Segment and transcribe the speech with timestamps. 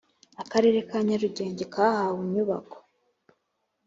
[0.41, 2.77] akarere ka nyarugenge kahawe inyubako